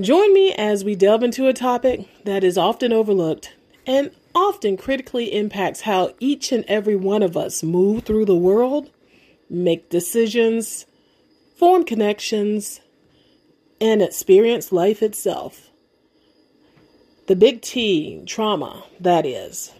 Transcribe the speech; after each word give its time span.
Join 0.00 0.32
me 0.32 0.54
as 0.54 0.84
we 0.84 0.94
delve 0.94 1.22
into 1.22 1.48
a 1.48 1.52
topic 1.52 2.08
that 2.24 2.42
is 2.42 2.56
often 2.56 2.94
overlooked 2.94 3.52
and 3.86 4.10
often 4.34 4.78
critically 4.78 5.34
impacts 5.34 5.82
how 5.82 6.14
each 6.18 6.50
and 6.50 6.64
every 6.66 6.96
one 6.96 7.22
of 7.22 7.36
us 7.36 7.62
move 7.62 8.04
through 8.04 8.24
the 8.24 8.34
world, 8.34 8.90
make 9.50 9.90
decisions, 9.90 10.86
form 11.58 11.84
connections, 11.84 12.80
and 13.82 14.00
experience 14.00 14.72
life 14.72 15.02
itself. 15.02 15.70
The 17.26 17.36
big 17.36 17.60
T, 17.60 18.22
trauma, 18.24 18.84
that 18.98 19.26
is. 19.26 19.74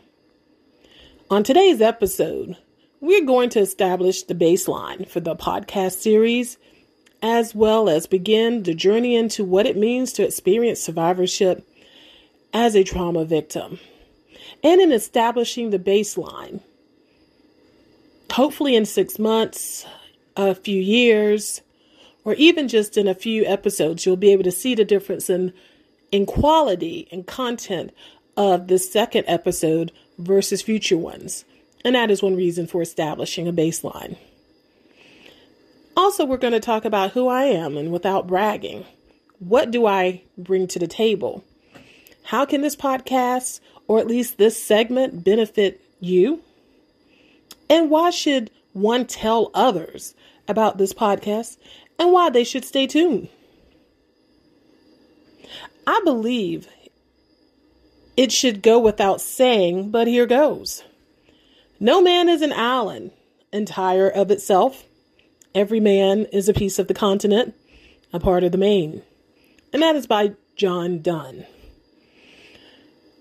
On 1.30 1.42
today's 1.42 1.80
episode, 1.80 2.58
we're 3.00 3.24
going 3.24 3.48
to 3.50 3.60
establish 3.60 4.24
the 4.24 4.34
baseline 4.34 5.08
for 5.08 5.20
the 5.20 5.34
podcast 5.34 5.92
series 5.92 6.58
as 7.22 7.54
well 7.54 7.88
as 7.88 8.06
begin 8.06 8.64
the 8.64 8.74
journey 8.74 9.14
into 9.14 9.44
what 9.44 9.66
it 9.66 9.76
means 9.76 10.12
to 10.12 10.26
experience 10.26 10.80
survivorship 10.80 11.66
as 12.52 12.74
a 12.74 12.82
trauma 12.82 13.24
victim. 13.24 13.78
And 14.62 14.80
in 14.80 14.92
establishing 14.92 15.70
the 15.70 15.78
baseline, 15.78 16.60
hopefully 18.30 18.74
in 18.74 18.84
six 18.84 19.18
months, 19.18 19.86
a 20.36 20.54
few 20.54 20.80
years, 20.80 21.60
or 22.24 22.34
even 22.34 22.68
just 22.68 22.96
in 22.96 23.06
a 23.06 23.14
few 23.14 23.44
episodes, 23.44 24.04
you'll 24.04 24.16
be 24.16 24.32
able 24.32 24.44
to 24.44 24.52
see 24.52 24.74
the 24.74 24.84
difference 24.84 25.30
in, 25.30 25.52
in 26.10 26.26
quality 26.26 27.08
and 27.12 27.26
content 27.26 27.92
of 28.36 28.68
the 28.68 28.78
second 28.78 29.24
episode 29.28 29.92
versus 30.18 30.62
future 30.62 30.96
ones. 30.96 31.44
And 31.84 31.94
that 31.94 32.10
is 32.10 32.22
one 32.22 32.36
reason 32.36 32.66
for 32.66 32.82
establishing 32.82 33.48
a 33.48 33.52
baseline. 33.52 34.16
Also, 35.96 36.24
we're 36.24 36.36
going 36.36 36.52
to 36.52 36.60
talk 36.60 36.84
about 36.84 37.12
who 37.12 37.28
I 37.28 37.44
am 37.44 37.76
and 37.76 37.92
without 37.92 38.26
bragging. 38.26 38.84
What 39.38 39.70
do 39.70 39.86
I 39.86 40.22
bring 40.38 40.66
to 40.68 40.78
the 40.78 40.86
table? 40.86 41.44
How 42.24 42.44
can 42.44 42.62
this 42.62 42.76
podcast, 42.76 43.60
or 43.88 43.98
at 43.98 44.06
least 44.06 44.38
this 44.38 44.62
segment, 44.62 45.24
benefit 45.24 45.80
you? 46.00 46.40
And 47.68 47.90
why 47.90 48.10
should 48.10 48.50
one 48.72 49.06
tell 49.06 49.50
others 49.54 50.14
about 50.48 50.78
this 50.78 50.94
podcast 50.94 51.58
and 51.98 52.12
why 52.12 52.30
they 52.30 52.44
should 52.44 52.64
stay 52.64 52.86
tuned? 52.86 53.28
I 55.86 56.00
believe 56.04 56.68
it 58.16 58.30
should 58.30 58.62
go 58.62 58.78
without 58.78 59.20
saying, 59.20 59.90
but 59.90 60.06
here 60.06 60.26
goes. 60.26 60.84
No 61.80 62.00
man 62.00 62.28
is 62.28 62.42
an 62.42 62.52
island 62.52 63.10
entire 63.52 64.08
of 64.08 64.30
itself. 64.30 64.84
Every 65.54 65.80
Man 65.80 66.24
is 66.32 66.48
a 66.48 66.54
Piece 66.54 66.78
of 66.78 66.88
the 66.88 66.94
Continent, 66.94 67.54
a 68.12 68.18
Part 68.18 68.42
of 68.42 68.52
the 68.52 68.58
Main. 68.58 69.02
And 69.72 69.82
that 69.82 69.96
is 69.96 70.06
by 70.06 70.32
John 70.56 71.02
Donne. 71.02 71.44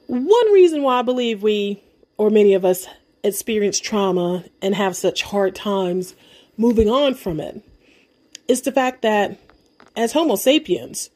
One 0.07 0.53
reason 0.53 0.81
why 0.81 0.99
I 0.99 1.01
believe 1.01 1.43
we, 1.43 1.83
or 2.17 2.29
many 2.29 2.53
of 2.53 2.63
us, 2.63 2.88
experience 3.23 3.79
trauma 3.79 4.45
and 4.61 4.75
have 4.75 4.95
such 4.95 5.23
hard 5.23 5.55
times 5.55 6.15
moving 6.57 6.89
on 6.89 7.15
from 7.15 7.39
it 7.39 7.63
is 8.47 8.61
the 8.61 8.71
fact 8.71 9.01
that 9.01 9.38
as 9.95 10.13
Homo 10.13 10.35
sapiens, 10.35 11.09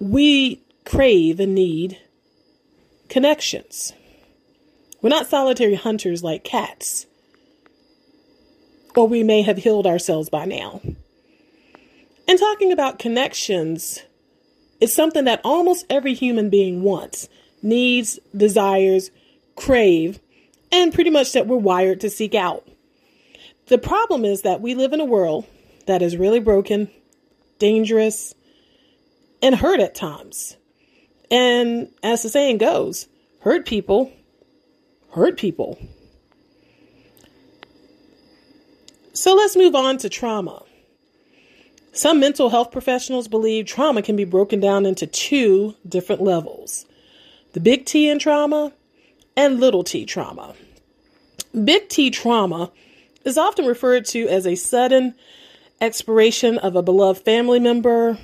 we 0.00 0.62
crave 0.84 1.38
and 1.38 1.54
need 1.54 1.98
connections. 3.08 3.92
We're 5.00 5.10
not 5.10 5.28
solitary 5.28 5.76
hunters 5.76 6.24
like 6.24 6.42
cats 6.42 7.06
or 8.96 9.08
we 9.08 9.22
may 9.22 9.42
have 9.42 9.58
healed 9.58 9.86
ourselves 9.86 10.28
by 10.28 10.44
now. 10.44 10.80
And 12.26 12.38
talking 12.38 12.72
about 12.72 12.98
connections 12.98 14.02
is 14.80 14.92
something 14.92 15.24
that 15.24 15.40
almost 15.44 15.86
every 15.88 16.14
human 16.14 16.50
being 16.50 16.82
wants, 16.82 17.28
needs, 17.62 18.18
desires, 18.36 19.10
crave, 19.56 20.20
and 20.70 20.92
pretty 20.92 21.10
much 21.10 21.32
that 21.32 21.46
we're 21.46 21.56
wired 21.56 22.00
to 22.00 22.10
seek 22.10 22.34
out. 22.34 22.66
The 23.66 23.78
problem 23.78 24.24
is 24.24 24.42
that 24.42 24.60
we 24.60 24.74
live 24.74 24.92
in 24.92 25.00
a 25.00 25.04
world 25.04 25.46
that 25.86 26.02
is 26.02 26.16
really 26.16 26.40
broken, 26.40 26.90
dangerous, 27.58 28.34
and 29.42 29.54
hurt 29.54 29.80
at 29.80 29.94
times. 29.94 30.56
And 31.30 31.90
as 32.02 32.22
the 32.22 32.28
saying 32.28 32.58
goes, 32.58 33.08
hurt 33.40 33.66
people 33.66 34.12
hurt 35.10 35.36
people. 35.36 35.78
So 39.12 39.34
let's 39.34 39.56
move 39.56 39.74
on 39.74 39.98
to 39.98 40.08
trauma. 40.08 40.62
Some 41.92 42.20
mental 42.20 42.50
health 42.50 42.70
professionals 42.70 43.26
believe 43.26 43.66
trauma 43.66 44.02
can 44.02 44.14
be 44.14 44.24
broken 44.24 44.60
down 44.60 44.86
into 44.86 45.06
two 45.06 45.74
different 45.88 46.22
levels 46.22 46.86
the 47.54 47.60
big 47.60 47.86
T 47.86 48.08
in 48.08 48.18
trauma 48.18 48.72
and 49.36 49.60
little 49.60 49.84
t 49.84 50.04
trauma. 50.04 50.54
Big 51.64 51.88
T 51.88 52.10
trauma 52.10 52.70
is 53.24 53.38
often 53.38 53.66
referred 53.66 54.04
to 54.06 54.28
as 54.28 54.46
a 54.46 54.56
sudden 54.56 55.14
expiration 55.80 56.58
of 56.58 56.74
a 56.76 56.82
beloved 56.82 57.24
family 57.24 57.60
member, 57.60 58.18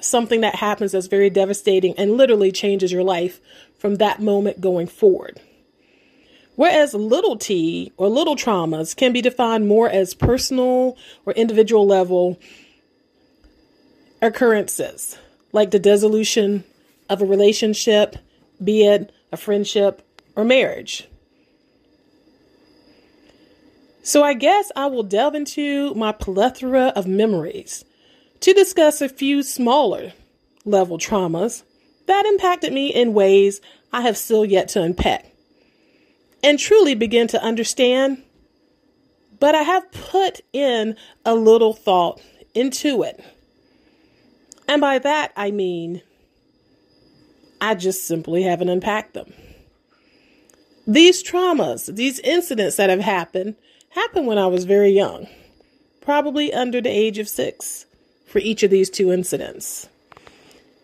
something 0.00 0.42
that 0.42 0.56
happens 0.56 0.92
that's 0.92 1.06
very 1.06 1.30
devastating 1.30 1.94
and 1.96 2.16
literally 2.16 2.52
changes 2.52 2.92
your 2.92 3.02
life 3.02 3.40
from 3.78 3.96
that 3.96 4.20
moment 4.20 4.60
going 4.60 4.86
forward. 4.86 5.40
Whereas 6.60 6.92
little 6.92 7.36
t 7.36 7.90
or 7.96 8.10
little 8.10 8.36
traumas 8.36 8.94
can 8.94 9.14
be 9.14 9.22
defined 9.22 9.66
more 9.66 9.88
as 9.88 10.12
personal 10.12 10.98
or 11.24 11.32
individual 11.32 11.86
level 11.86 12.38
occurrences, 14.20 15.16
like 15.52 15.70
the 15.70 15.78
dissolution 15.78 16.64
of 17.08 17.22
a 17.22 17.24
relationship, 17.24 18.16
be 18.62 18.84
it 18.84 19.10
a 19.32 19.38
friendship 19.38 20.06
or 20.36 20.44
marriage. 20.44 21.08
So, 24.02 24.22
I 24.22 24.34
guess 24.34 24.70
I 24.76 24.84
will 24.84 25.02
delve 25.02 25.34
into 25.34 25.94
my 25.94 26.12
plethora 26.12 26.88
of 26.88 27.06
memories 27.06 27.86
to 28.40 28.52
discuss 28.52 29.00
a 29.00 29.08
few 29.08 29.42
smaller 29.42 30.12
level 30.66 30.98
traumas 30.98 31.62
that 32.04 32.26
impacted 32.26 32.74
me 32.74 32.88
in 32.88 33.14
ways 33.14 33.62
I 33.94 34.02
have 34.02 34.18
still 34.18 34.44
yet 34.44 34.68
to 34.68 34.82
unpack 34.82 35.29
and 36.42 36.58
truly 36.58 36.94
begin 36.94 37.26
to 37.28 37.42
understand. 37.42 38.22
But 39.38 39.54
I 39.54 39.62
have 39.62 39.90
put 39.92 40.40
in 40.52 40.96
a 41.24 41.34
little 41.34 41.72
thought 41.72 42.20
into 42.54 43.02
it. 43.02 43.22
And 44.68 44.80
by 44.80 44.98
that, 44.98 45.32
I 45.36 45.50
mean, 45.50 46.02
I 47.60 47.74
just 47.74 48.06
simply 48.06 48.42
haven't 48.42 48.68
unpacked 48.68 49.14
them. 49.14 49.32
These 50.86 51.22
traumas, 51.22 51.94
these 51.94 52.20
incidents 52.20 52.76
that 52.76 52.90
have 52.90 53.00
happened, 53.00 53.56
happened 53.90 54.26
when 54.26 54.38
I 54.38 54.46
was 54.46 54.64
very 54.64 54.90
young, 54.90 55.28
probably 56.00 56.52
under 56.52 56.80
the 56.80 56.88
age 56.88 57.18
of 57.18 57.28
six 57.28 57.86
for 58.26 58.38
each 58.38 58.62
of 58.62 58.70
these 58.70 58.90
two 58.90 59.12
incidents. 59.12 59.88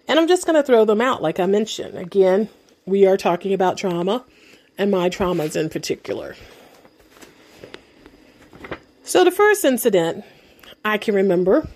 And 0.08 0.18
I'm 0.18 0.28
just 0.28 0.46
going 0.46 0.56
to 0.56 0.62
throw 0.62 0.84
them 0.84 1.00
out, 1.00 1.22
like 1.22 1.40
I 1.40 1.46
mentioned. 1.46 1.96
Again, 1.96 2.48
we 2.84 3.06
are 3.06 3.16
talking 3.16 3.52
about 3.52 3.76
trauma 3.76 4.24
and 4.78 4.90
my 4.90 5.08
traumas 5.08 5.56
in 5.56 5.68
particular. 5.68 6.36
So, 9.02 9.24
the 9.24 9.30
first 9.30 9.64
incident 9.64 10.24
I 10.84 10.98
can 10.98 11.14
remember, 11.14 11.68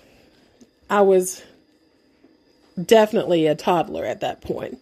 I 0.89 1.01
was 1.01 1.43
definitely 2.81 3.47
a 3.47 3.55
toddler 3.55 4.05
at 4.05 4.19
that 4.21 4.41
point. 4.41 4.79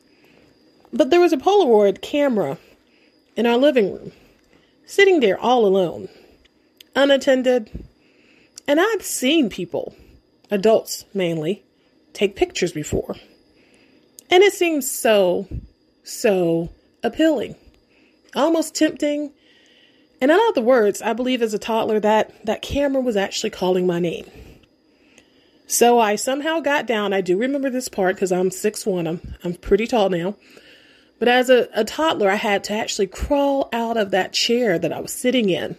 But 0.91 1.09
there 1.09 1.19
was 1.19 1.33
a 1.33 1.37
Polaroid 1.37 2.01
camera 2.01 2.57
in 3.35 3.45
our 3.45 3.57
living 3.57 3.93
room, 3.93 4.11
sitting 4.85 5.19
there 5.19 5.39
all 5.39 5.65
alone, 5.65 6.09
unattended. 6.95 7.85
And 8.67 8.79
I've 8.79 9.03
seen 9.03 9.49
people, 9.49 9.95
adults 10.49 11.05
mainly, 11.13 11.63
take 12.13 12.35
pictures 12.35 12.71
before. 12.71 13.15
And 14.31 14.43
it 14.43 14.53
seems 14.53 14.89
so, 14.89 15.47
so 16.03 16.69
appealing 17.03 17.55
almost 18.35 18.75
tempting. 18.75 19.31
And 20.21 20.31
in 20.31 20.39
other 20.49 20.61
words, 20.61 21.01
I 21.01 21.13
believe 21.13 21.41
as 21.41 21.53
a 21.53 21.59
toddler 21.59 21.99
that 21.99 22.45
that 22.45 22.61
camera 22.61 23.01
was 23.01 23.15
actually 23.15 23.51
calling 23.51 23.87
my 23.87 23.99
name. 23.99 24.25
So 25.67 25.99
I 25.99 26.15
somehow 26.15 26.61
got 26.61 26.87
down. 26.87 27.13
I 27.13 27.21
do 27.21 27.37
remember 27.37 27.69
this 27.69 27.89
part 27.89 28.15
because 28.15 28.31
I'm 28.31 28.49
6'1. 28.49 29.07
I'm, 29.07 29.35
I'm 29.43 29.53
pretty 29.53 29.85
tall 29.85 30.09
now. 30.09 30.35
But 31.19 31.27
as 31.27 31.49
a, 31.49 31.69
a 31.73 31.83
toddler, 31.83 32.29
I 32.29 32.35
had 32.35 32.63
to 32.65 32.73
actually 32.73 33.07
crawl 33.07 33.69
out 33.71 33.97
of 33.97 34.11
that 34.11 34.33
chair 34.33 34.79
that 34.79 34.91
I 34.91 34.99
was 34.99 35.13
sitting 35.13 35.49
in 35.49 35.77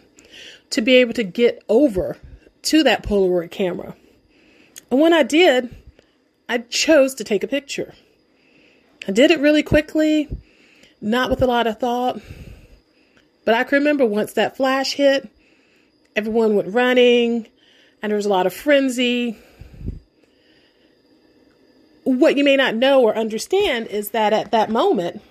to 0.71 0.81
be 0.81 0.95
able 0.97 1.15
to 1.15 1.25
get 1.25 1.65
over 1.69 2.19
to 2.63 2.83
that 2.85 3.03
Polaroid 3.03 3.51
camera. 3.51 3.97
And 4.91 5.01
when 5.01 5.13
I 5.13 5.23
did, 5.23 5.75
I 6.49 6.59
chose 6.59 7.15
to 7.17 7.25
take 7.25 7.43
a 7.43 7.49
picture. 7.49 7.95
I 9.09 9.13
did 9.13 9.31
it 9.31 9.41
really 9.41 9.63
quickly, 9.63 10.29
not 11.01 11.31
with 11.31 11.43
a 11.43 11.47
lot 11.47 11.67
of 11.67 11.79
thought. 11.79 12.21
But 13.45 13.55
I 13.55 13.65
can 13.65 13.79
remember 13.79 14.05
once 14.05 14.35
that 14.35 14.57
flash 14.57 14.95
hit, 14.95 15.29
everyone 16.15 16.57
went 16.57 16.75
running 16.75 17.47
and 18.03 18.11
there 18.11 18.17
was 18.17 18.27
a 18.27 18.31
lot 18.31 18.47
of 18.47 18.55
frenzy. 18.55 19.37
what 22.05 22.37
you 22.37 22.43
may 22.43 22.57
not 22.57 22.75
know 22.75 23.03
or 23.03 23.17
understand 23.17 23.87
is 23.87 24.11
that 24.11 24.33
at 24.33 24.51
that 24.51 24.71
moment, 24.71 25.23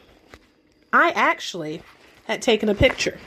I 0.93 1.11
actually 1.11 1.81
had 2.25 2.41
taken 2.41 2.69
a 2.69 2.75
picture 2.75 3.19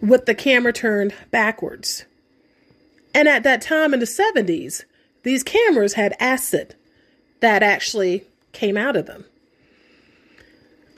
with 0.00 0.26
the 0.26 0.34
camera 0.34 0.72
turned 0.72 1.14
backwards. 1.30 2.04
And 3.14 3.28
at 3.28 3.44
that 3.44 3.62
time 3.62 3.94
in 3.94 4.00
the 4.00 4.06
70s, 4.06 4.84
these 5.22 5.42
cameras 5.42 5.94
had 5.94 6.16
acid 6.18 6.74
that 7.40 7.62
actually 7.62 8.24
came 8.52 8.76
out 8.76 8.96
of 8.96 9.06
them. 9.06 9.24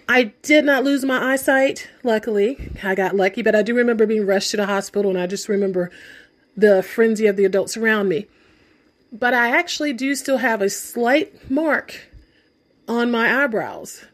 I 0.09 0.25
did 0.43 0.65
not 0.65 0.85
lose 0.85 1.05
my 1.05 1.33
eyesight, 1.33 1.89
luckily. 2.03 2.71
I 2.83 2.95
got 2.95 3.17
lucky, 3.17 3.43
but 3.43 3.55
I 3.55 3.63
do 3.63 3.75
remember 3.75 4.07
being 4.07 4.27
rushed 4.27 4.51
to 4.51 4.57
the 4.59 4.67
hospital 4.67 5.11
and 5.11 5.19
I 5.19 5.27
just 5.27 5.49
remember 5.49 5.91
the 6.57 6.83
frenzy 6.83 7.27
of 7.27 7.37
the 7.37 7.45
adults 7.45 7.77
around 7.77 8.09
me. 8.09 8.27
But 9.11 9.33
I 9.33 9.57
actually 9.57 9.93
do 9.93 10.15
still 10.15 10.39
have 10.39 10.61
a 10.61 10.69
slight 10.69 11.51
mark 11.51 12.09
on 12.87 13.11
my 13.11 13.45
eyebrows 13.45 14.05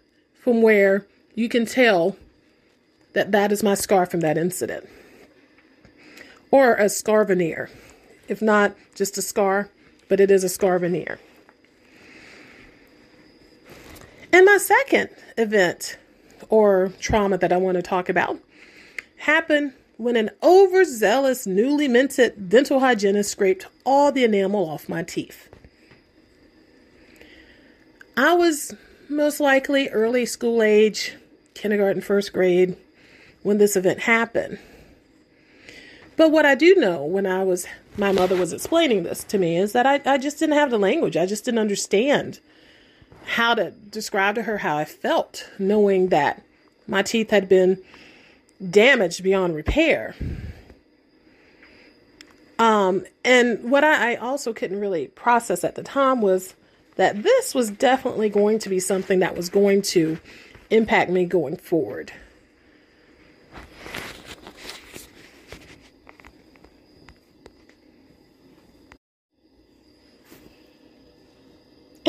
from 0.41 0.63
where 0.63 1.07
you 1.35 1.49
can 1.49 1.67
tell 1.67 2.17
that 3.13 3.33
that 3.33 3.51
is 3.51 3.63
my 3.63 3.75
scar 3.75 4.07
from 4.07 4.21
that 4.21 4.39
incident. 4.39 4.89
Or 6.51 6.75
a 6.75 6.89
scar 6.89 7.25
veneer. 7.25 7.69
If 8.29 8.41
not 8.41 8.77
just 8.95 9.19
a 9.19 9.23
scar, 9.23 9.71
but 10.09 10.21
it 10.21 10.31
is 10.31 10.45
a 10.45 10.49
scar 10.49 10.79
veneer. 10.79 11.19
And 14.33 14.47
my 14.47 14.59
second 14.59 15.11
event 15.37 15.99
or 16.49 16.93
trauma 17.01 17.39
that 17.39 17.53
I 17.53 17.57
want 17.57 17.77
to 17.77 17.83
talk 17.83 18.09
about 18.09 18.39
happened 19.17 19.73
when 19.97 20.17
an 20.17 20.31
overzealous, 20.43 21.47
newly 21.47 21.89
minted 21.89 22.49
dental 22.49 22.81
hygienist 22.81 23.31
scraped 23.31 23.67
all 23.85 24.11
the 24.11 24.25
enamel 24.25 24.69
off 24.69 24.89
my 24.89 25.03
teeth. 25.03 25.49
I 28.17 28.35
was 28.35 28.75
most 29.09 29.41
likely 29.41 29.89
early 29.89 30.25
school 30.27 30.63
age, 30.63 31.17
kindergarten, 31.55 32.01
first 32.01 32.33
grade, 32.33 32.77
when 33.43 33.59
this 33.59 33.77
event 33.77 34.01
happened. 34.01 34.59
But 36.17 36.31
what 36.31 36.47
I 36.47 36.55
do 36.55 36.75
know 36.77 37.05
when 37.05 37.27
I 37.27 37.45
was, 37.45 37.67
my 37.97 38.13
mother 38.13 38.37
was 38.37 38.53
explaining 38.53 39.03
this 39.03 39.25
to 39.25 39.39
me, 39.39 39.57
is 39.57 39.73
that 39.73 39.87
I, 39.87 40.01
I 40.05 40.19
just 40.19 40.39
didn't 40.39 40.57
have 40.57 40.71
the 40.71 40.79
language. 40.79 41.17
I 41.17 41.27
just 41.27 41.45
didn't 41.45 41.61
understand 41.61 42.41
how 43.25 43.55
to 43.55 43.71
describe 43.71 44.35
to 44.37 44.43
her 44.43 44.59
how 44.59 44.77
I 44.77 44.85
felt, 44.85 45.49
knowing 45.59 46.09
that 46.09 46.43
my 46.87 47.03
teeth 47.03 47.31
had 47.31 47.49
been 47.49 47.83
damaged 48.71 49.23
beyond 49.23 49.55
repair. 49.55 50.15
Um, 52.59 53.05
and 53.25 53.71
what 53.71 53.85
I, 53.85 54.13
I 54.13 54.17
also 54.17 54.53
couldn't 54.53 54.81
really 54.81 55.09
process 55.09 55.65
at 55.65 55.77
the 55.77 55.83
time 55.83 56.21
was 56.21 56.55
that 56.97 57.23
this 57.23 57.55
was 57.55 57.71
definitely 57.71 58.29
going 58.29 58.59
to 58.59 58.69
be 58.69 58.81
something 58.81 59.21
that 59.21 59.35
was 59.35 59.49
going 59.49 59.81
to 59.83 60.19
impact 60.69 61.11
me 61.11 61.25
going 61.25 61.57
forward. 61.57 62.13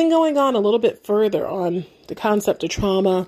Going 0.09 0.37
on 0.37 0.55
a 0.55 0.59
little 0.59 0.79
bit 0.79 1.05
further 1.05 1.47
on 1.47 1.85
the 2.07 2.15
concept 2.15 2.63
of 2.63 2.69
trauma 2.69 3.27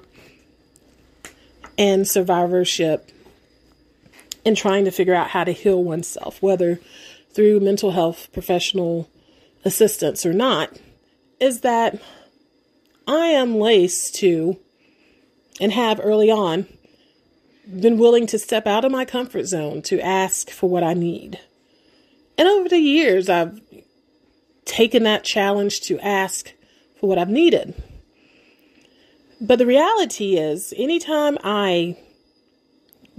and 1.78 2.08
survivorship 2.08 3.10
and 4.46 4.58
trying 4.58 4.86
to 4.86 4.92
figure 4.92 5.14
out 5.14 5.30
how 5.30 5.44
to 5.44 5.54
heal 5.54 5.82
oneself, 5.82 6.42
whether 6.42 6.80
through 7.34 7.62
mental 7.62 7.92
health 7.92 8.28
professional 8.34 9.10
assistance 9.64 10.26
or 10.26 10.34
not, 10.34 10.78
is 11.40 11.62
that 11.62 12.02
I 13.08 13.28
am 13.28 13.56
laced 13.56 14.16
to 14.16 14.60
and 15.62 15.72
have 15.72 16.02
early 16.04 16.30
on 16.30 16.68
been 17.80 17.98
willing 17.98 18.28
to 18.28 18.38
step 18.38 18.68
out 18.68 18.84
of 18.84 18.92
my 18.92 19.06
comfort 19.06 19.46
zone 19.46 19.82
to 19.84 20.02
ask 20.02 20.50
for 20.50 20.70
what 20.70 20.84
I 20.84 20.94
need. 20.94 21.40
And 22.38 22.48
over 22.48 22.68
the 22.68 22.80
years, 22.80 23.30
I've 23.30 23.62
taken 24.66 25.04
that 25.04 25.24
challenge 25.24 25.82
to 25.82 26.00
ask 26.00 26.52
what 27.08 27.18
I've 27.18 27.30
needed. 27.30 27.74
But 29.42 29.60
the 29.60 29.66
reality 29.66 30.38
is, 30.38 30.74
anytime 30.78 31.38
I 31.44 31.98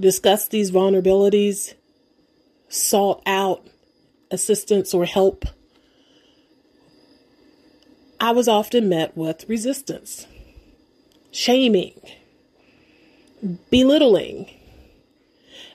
discuss 0.01 0.49
these 0.49 0.71
vulnerabilities, 0.71 1.75
sought 2.69 3.23
out 3.27 3.67
assistance 4.31 4.95
or 4.95 5.05
help, 5.05 5.45
I 8.19 8.31
was 8.31 8.49
often 8.49 8.89
met 8.89 9.17
with 9.17 9.49
resistance, 9.49 10.27
shaming, 11.31 12.01
belittling, 13.71 14.51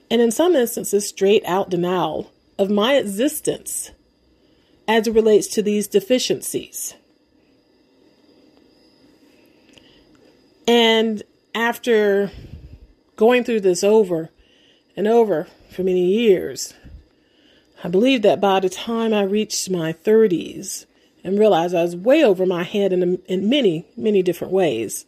and 0.09 0.19
in 0.21 0.31
some 0.31 0.55
instances, 0.55 1.07
straight 1.07 1.45
out 1.45 1.69
denial 1.69 2.31
of 2.57 2.71
my 2.71 2.95
existence 2.95 3.91
as 4.87 5.05
it 5.05 5.13
relates 5.13 5.47
to 5.47 5.61
these 5.61 5.87
deficiencies. 5.87 6.95
And 10.69 11.23
after 11.55 12.29
going 13.15 13.43
through 13.43 13.61
this 13.61 13.83
over 13.83 14.29
and 14.95 15.07
over 15.07 15.47
for 15.71 15.81
many 15.81 16.05
years, 16.05 16.75
I 17.83 17.87
believe 17.87 18.21
that 18.21 18.39
by 18.39 18.59
the 18.59 18.69
time 18.69 19.11
I 19.11 19.23
reached 19.23 19.67
my 19.71 19.93
30s 19.93 20.85
and 21.23 21.39
realized 21.39 21.73
I 21.73 21.81
was 21.81 21.95
way 21.95 22.23
over 22.23 22.45
my 22.45 22.61
head 22.61 22.93
in, 22.93 23.15
in 23.25 23.49
many, 23.49 23.87
many 23.97 24.21
different 24.21 24.53
ways, 24.53 25.07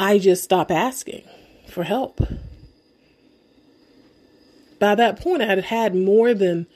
I 0.00 0.18
just 0.18 0.42
stopped 0.42 0.72
asking 0.72 1.22
for 1.68 1.84
help. 1.84 2.20
By 4.80 4.96
that 4.96 5.20
point, 5.20 5.42
I 5.42 5.46
had 5.46 5.66
had 5.66 5.94
more 5.94 6.34
than 6.34 6.66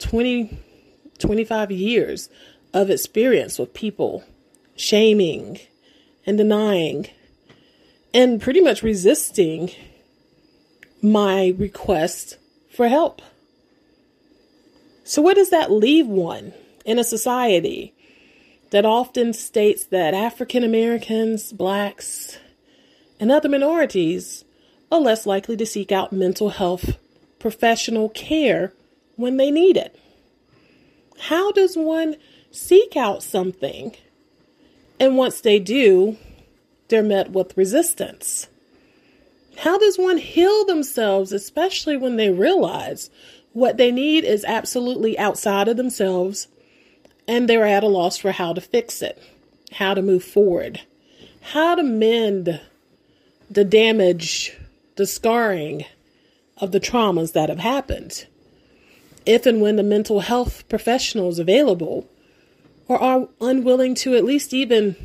20, 0.00 0.58
25 1.20 1.70
years 1.70 2.28
of 2.72 2.90
experience 2.90 3.56
with 3.56 3.72
people 3.72 4.24
shaming 4.74 5.60
and 6.26 6.38
denying 6.38 7.08
and 8.12 8.40
pretty 8.40 8.60
much 8.60 8.82
resisting 8.82 9.70
my 11.02 11.54
request 11.58 12.38
for 12.70 12.88
help. 12.88 13.20
So, 15.02 15.20
where 15.20 15.34
does 15.34 15.50
that 15.50 15.70
leave 15.70 16.06
one 16.06 16.54
in 16.84 16.98
a 16.98 17.04
society 17.04 17.94
that 18.70 18.86
often 18.86 19.32
states 19.32 19.84
that 19.86 20.14
African 20.14 20.64
Americans, 20.64 21.52
blacks, 21.52 22.38
and 23.20 23.30
other 23.30 23.48
minorities 23.48 24.44
are 24.90 25.00
less 25.00 25.26
likely 25.26 25.56
to 25.56 25.66
seek 25.66 25.92
out 25.92 26.12
mental 26.12 26.50
health 26.50 26.96
professional 27.38 28.08
care 28.08 28.72
when 29.16 29.36
they 29.36 29.50
need 29.50 29.76
it? 29.76 29.98
How 31.18 31.52
does 31.52 31.76
one 31.76 32.16
seek 32.50 32.96
out 32.96 33.22
something 33.22 33.94
and 34.98 35.16
once 35.16 35.40
they 35.40 35.58
do, 35.58 36.16
they're 36.88 37.02
met 37.02 37.30
with 37.30 37.56
resistance. 37.56 38.48
How 39.58 39.78
does 39.78 39.98
one 39.98 40.18
heal 40.18 40.64
themselves, 40.64 41.32
especially 41.32 41.96
when 41.96 42.16
they 42.16 42.30
realize 42.30 43.10
what 43.52 43.76
they 43.76 43.92
need 43.92 44.24
is 44.24 44.44
absolutely 44.44 45.18
outside 45.18 45.68
of 45.68 45.76
themselves 45.76 46.48
and 47.26 47.48
they're 47.48 47.66
at 47.66 47.84
a 47.84 47.88
loss 47.88 48.16
for 48.18 48.32
how 48.32 48.52
to 48.52 48.60
fix 48.60 49.00
it, 49.00 49.22
how 49.72 49.94
to 49.94 50.02
move 50.02 50.24
forward, 50.24 50.80
how 51.40 51.74
to 51.74 51.82
mend 51.82 52.60
the 53.50 53.64
damage, 53.64 54.56
the 54.96 55.06
scarring 55.06 55.84
of 56.58 56.72
the 56.72 56.80
traumas 56.80 57.32
that 57.32 57.48
have 57.48 57.60
happened? 57.60 58.26
If 59.24 59.46
and 59.46 59.62
when 59.62 59.76
the 59.76 59.82
mental 59.82 60.20
health 60.20 60.68
professional 60.68 61.28
is 61.28 61.38
available 61.38 62.08
or 62.88 62.98
are 63.00 63.28
unwilling 63.40 63.94
to 63.94 64.14
at 64.14 64.24
least 64.24 64.52
even 64.52 64.96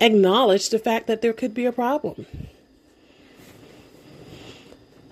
acknowledge 0.00 0.68
the 0.70 0.78
fact 0.78 1.06
that 1.06 1.22
there 1.22 1.32
could 1.32 1.54
be 1.54 1.64
a 1.64 1.72
problem. 1.72 2.26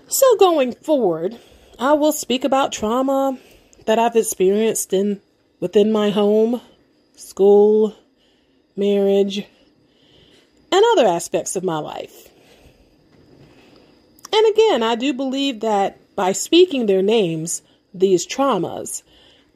So, 0.09 0.37
going 0.37 0.73
forward, 0.75 1.38
I 1.78 1.94
will 1.94 2.12
speak 2.12 2.44
about 2.44 2.73
trauma 2.73 3.38
that 3.87 3.99
I've 3.99 4.16
experienced 4.16 4.92
in 4.92 5.23
within 5.59 5.90
my 5.90 6.11
home, 6.11 6.61
school, 7.16 7.97
marriage, 8.76 9.47
and 10.71 10.85
other 10.92 11.06
aspects 11.06 11.56
of 11.56 11.64
my 11.64 11.78
life. 11.78 12.28
And 14.32 14.47
again, 14.52 14.82
I 14.82 14.94
do 14.97 15.12
believe 15.12 15.61
that 15.61 15.99
by 16.16 16.32
speaking 16.32 16.87
their 16.87 17.02
names, 17.02 17.62
these 17.92 18.26
traumas, 18.26 19.02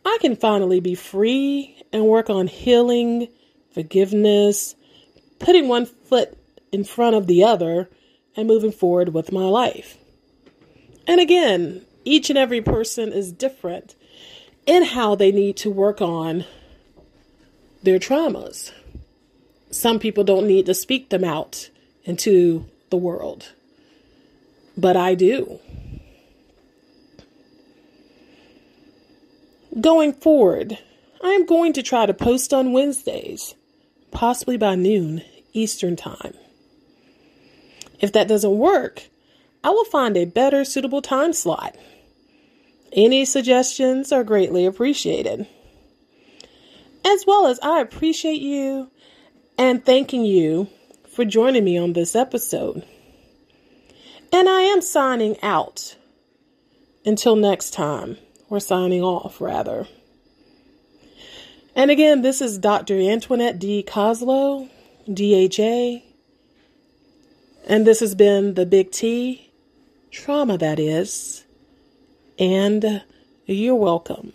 I 0.06 0.18
can 0.20 0.36
finally 0.36 0.78
be 0.78 0.94
free 0.94 1.82
and 1.92 2.06
work 2.06 2.30
on 2.30 2.46
healing, 2.46 3.26
forgiveness, 3.74 4.76
putting 5.40 5.66
one 5.66 5.84
foot 5.84 6.38
in 6.70 6.84
front 6.84 7.16
of 7.16 7.26
the 7.26 7.42
other, 7.42 7.90
and 8.36 8.46
moving 8.46 8.70
forward 8.70 9.08
with 9.12 9.32
my 9.32 9.44
life. 9.44 9.98
And 11.08 11.20
again, 11.20 11.84
each 12.04 12.30
and 12.30 12.38
every 12.38 12.60
person 12.60 13.12
is 13.12 13.32
different 13.32 13.96
in 14.64 14.84
how 14.84 15.16
they 15.16 15.32
need 15.32 15.56
to 15.58 15.70
work 15.70 16.00
on 16.00 16.44
their 17.82 17.98
traumas. 17.98 18.70
Some 19.70 19.98
people 19.98 20.22
don't 20.22 20.46
need 20.46 20.66
to 20.66 20.74
speak 20.74 21.08
them 21.08 21.24
out 21.24 21.68
into 22.04 22.66
the 22.90 22.96
world, 22.96 23.52
but 24.76 24.96
I 24.96 25.16
do. 25.16 25.58
Going 29.80 30.14
forward, 30.14 30.78
I 31.22 31.32
am 31.32 31.44
going 31.44 31.74
to 31.74 31.82
try 31.82 32.06
to 32.06 32.14
post 32.14 32.54
on 32.54 32.72
Wednesdays, 32.72 33.54
possibly 34.10 34.56
by 34.56 34.74
noon 34.74 35.22
Eastern 35.52 35.96
Time. 35.96 36.32
If 38.00 38.12
that 38.12 38.28
doesn't 38.28 38.56
work, 38.56 39.02
I 39.62 39.70
will 39.70 39.84
find 39.84 40.16
a 40.16 40.24
better 40.24 40.64
suitable 40.64 41.02
time 41.02 41.34
slot. 41.34 41.76
Any 42.92 43.26
suggestions 43.26 44.12
are 44.12 44.24
greatly 44.24 44.64
appreciated. 44.64 45.46
As 47.04 47.24
well 47.26 47.46
as 47.46 47.60
I 47.60 47.80
appreciate 47.80 48.40
you 48.40 48.90
and 49.58 49.84
thanking 49.84 50.24
you 50.24 50.68
for 51.10 51.26
joining 51.26 51.64
me 51.64 51.76
on 51.76 51.92
this 51.92 52.16
episode. 52.16 52.82
And 54.32 54.48
I 54.48 54.62
am 54.62 54.80
signing 54.80 55.36
out. 55.42 55.96
Until 57.04 57.36
next 57.36 57.72
time, 57.72 58.16
or 58.48 58.60
signing 58.60 59.02
off, 59.02 59.40
rather. 59.40 59.86
And 61.74 61.90
again, 61.90 62.22
this 62.22 62.40
is 62.40 62.58
Dr. 62.58 62.94
Antwannette 62.94 63.58
D. 63.58 63.84
Kozlow, 63.86 64.70
DHA. 65.12 66.02
And 67.66 67.86
this 67.86 68.00
has 68.00 68.14
been 68.14 68.54
the 68.54 68.64
Big 68.64 68.90
T, 68.90 69.50
trauma 70.10 70.56
that 70.56 70.78
is. 70.78 71.44
And 72.38 73.02
you're 73.44 73.74
welcome. 73.74 74.32